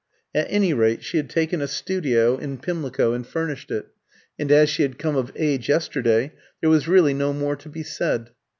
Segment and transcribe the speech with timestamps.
[0.33, 3.89] At any rate, she had taken a studio in Pimlico and furnished it,
[4.39, 7.83] and as she had come of age yesterday, there was really no more to be
[7.83, 8.31] said.